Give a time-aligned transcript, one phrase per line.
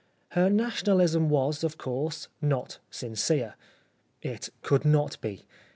[0.29, 3.53] Her Nationalism was, of course, not sincere.
[4.23, 5.45] It could not be.